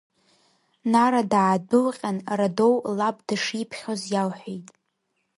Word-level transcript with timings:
Нара 0.93 1.21
даадәылҟьан, 1.31 2.17
Радоу 2.39 2.75
лаб 2.97 3.17
дышиԥхьоз 3.27 4.01
иалҳәеит. 4.13 4.67